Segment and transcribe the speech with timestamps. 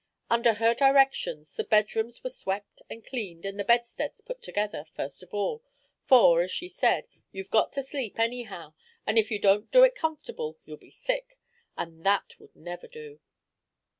[0.31, 5.21] Under her directions the bedrooms were swept and cleaned, and the bedsteads put together, first
[5.21, 5.61] of all,
[6.05, 8.73] for, as she said, "You've got to sleep, anyhow,
[9.05, 11.37] and if you don't do it comfortable you'll be sick,
[11.77, 13.19] and that would never do."